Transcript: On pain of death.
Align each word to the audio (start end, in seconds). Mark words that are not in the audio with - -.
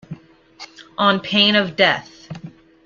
On 0.97 1.19
pain 1.19 1.55
of 1.55 1.75
death. 1.75 2.27